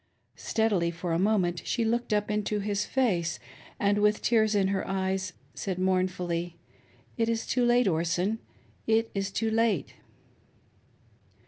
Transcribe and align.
Steadily^ 0.39 0.91
for 0.91 1.13
a 1.13 1.19
moment, 1.19 1.61
she 1.63 1.85
looked 1.85 2.11
up 2.11 2.31
into 2.31 2.57
his 2.59 2.87
face, 2.87 3.37
and, 3.79 3.99
with 3.99 4.19
tears 4.19 4.55
in 4.55 4.69
her 4.69 4.87
eyes, 4.87 5.33
said 5.53 5.77
mournfully: 5.77 6.55
"It 7.19 7.29
is 7.29 7.45
too 7.45 7.63
late, 7.63 7.85
Orson^It 7.85 8.39
is 9.13 9.29
too 9.31 9.51
late!" 9.51 9.93